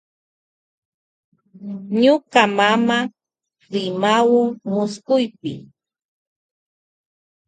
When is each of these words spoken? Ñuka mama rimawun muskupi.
Ñuka 2.01 2.41
mama 2.57 2.97
rimawun 3.73 4.47
muskupi. 4.71 5.53